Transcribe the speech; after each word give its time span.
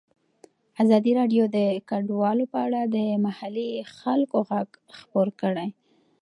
ازادي 0.83 1.11
راډیو 1.19 1.43
د 1.55 1.57
کډوال 1.89 2.39
په 2.51 2.57
اړه 2.67 2.81
د 2.95 2.97
محلي 3.25 3.69
خلکو 3.99 4.37
غږ 4.49 4.69
خپور 4.97 5.27
کړی. 5.41 5.69